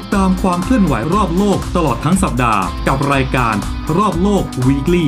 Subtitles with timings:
[0.00, 3.54] ดตามความเคลื่อนไหวรอบโลกตลอดทั้งสัปดาห์ กับรายการ
[3.96, 5.06] รอบโลก Weekly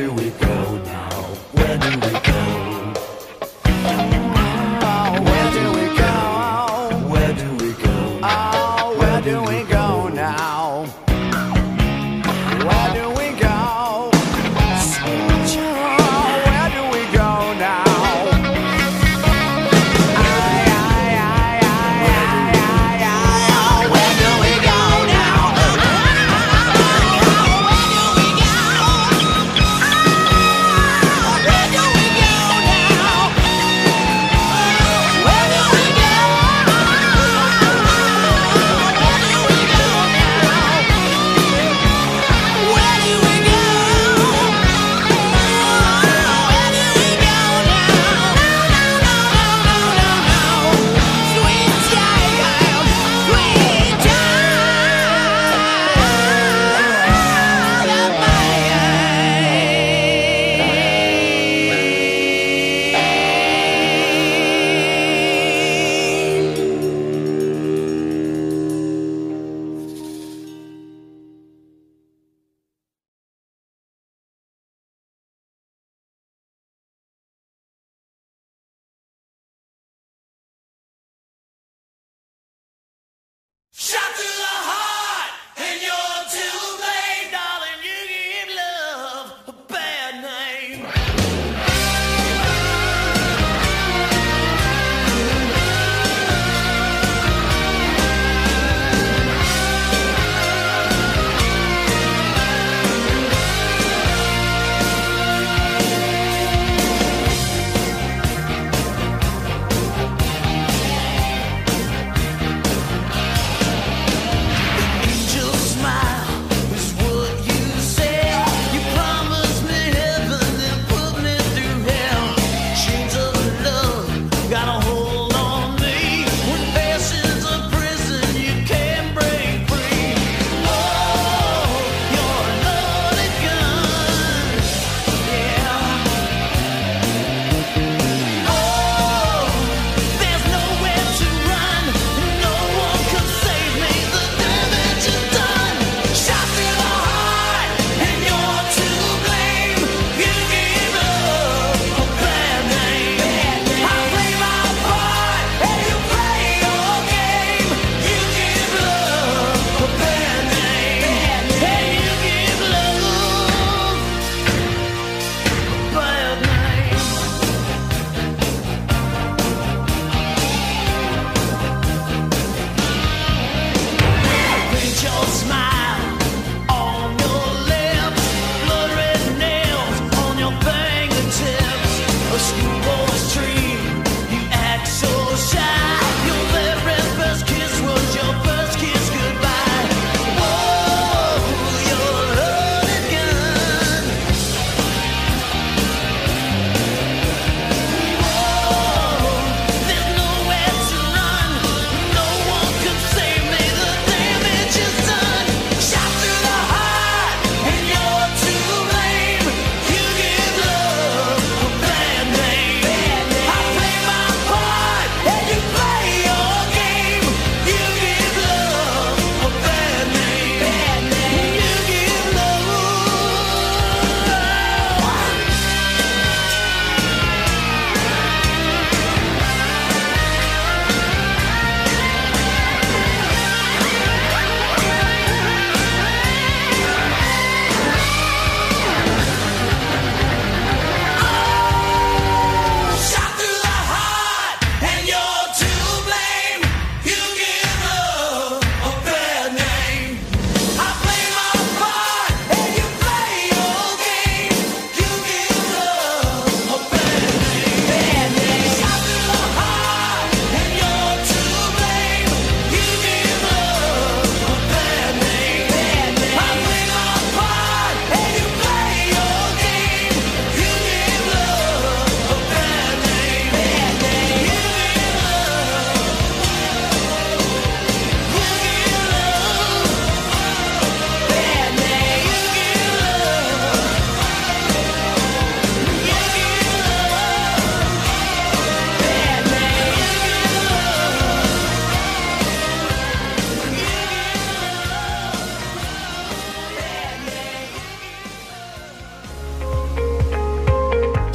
[0.00, 0.49] do we go?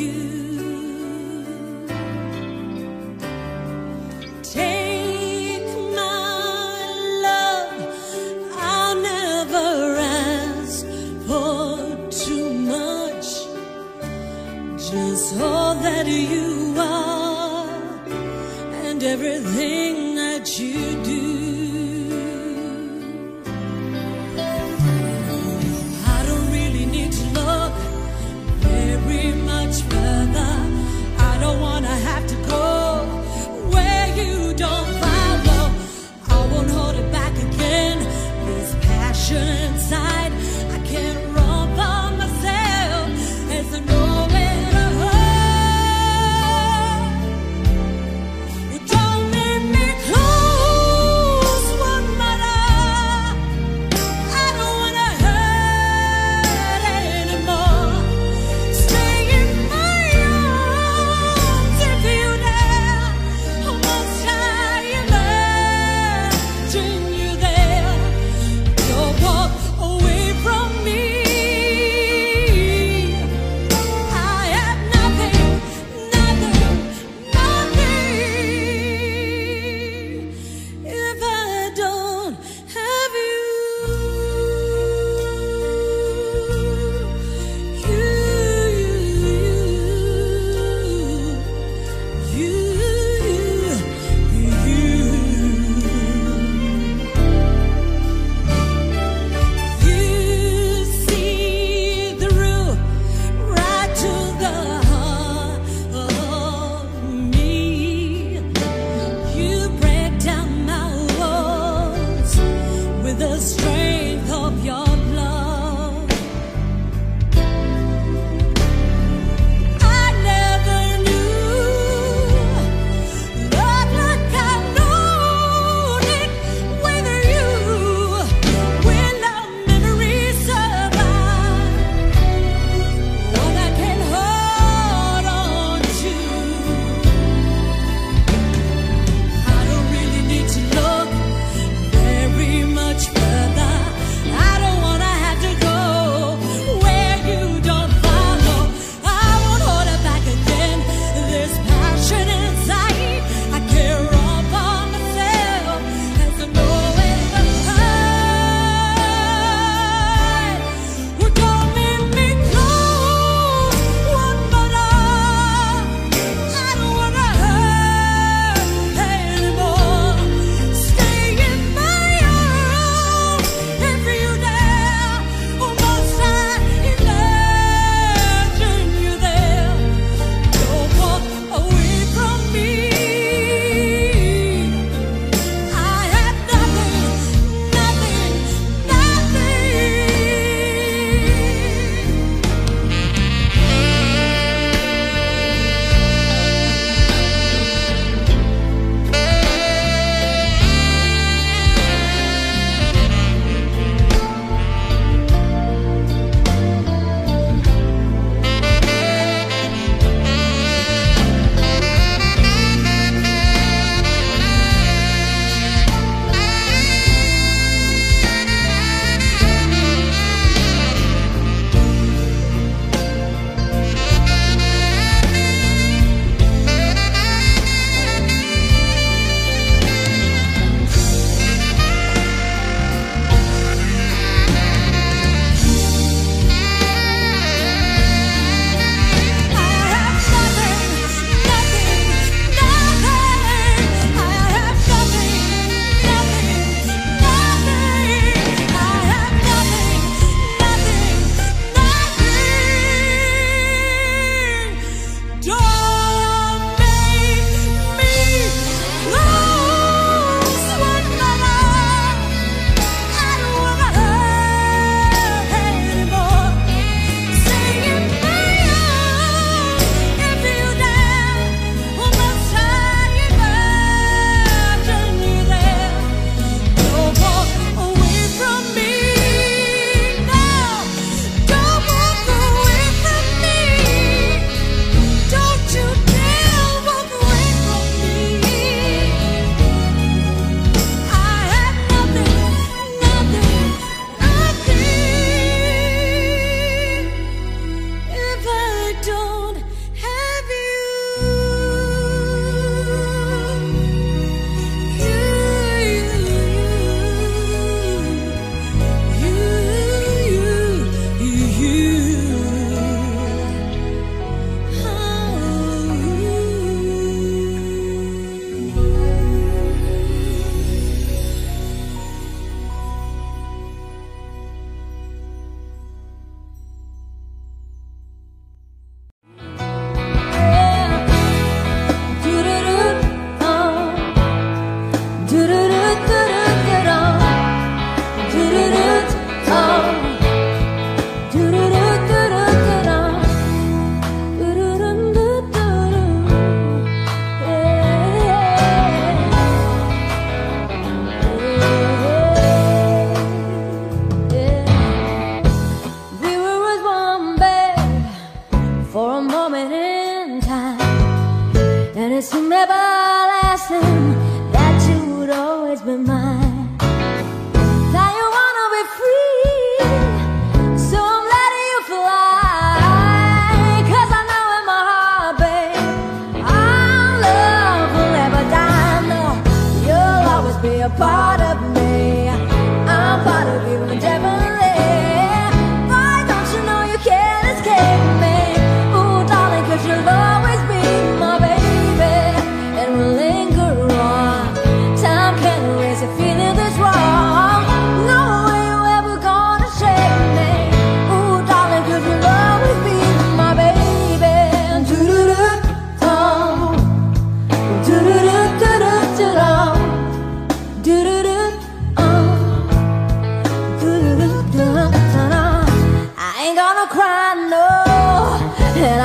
[0.00, 0.29] you.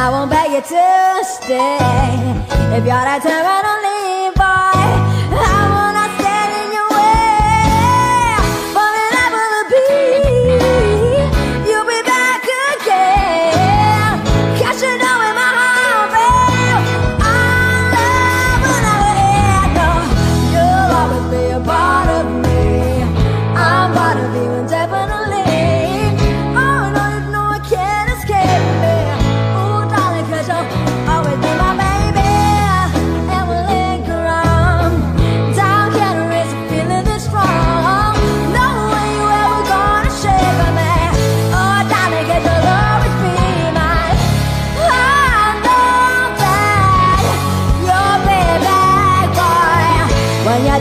[0.06, 1.78] I won't beg you to stay
[2.78, 3.95] if you're determined on leave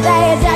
[0.03, 0.54] days.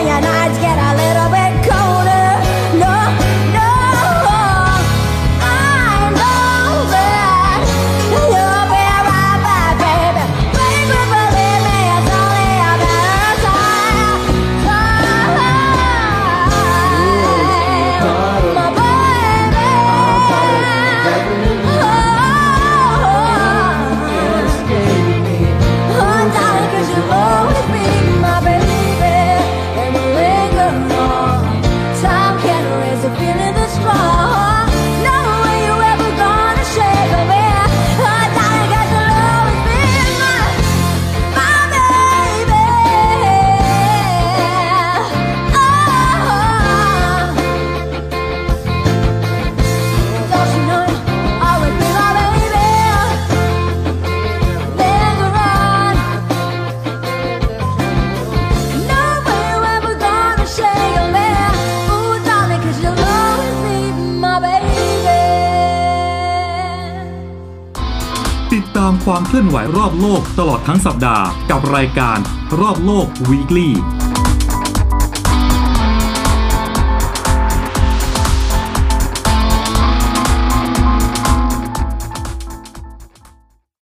[69.49, 72.19] ไหวรอบโลกตลอดทั้งสัปดาห์กับรายการ
[72.61, 73.69] รอบโลก weekly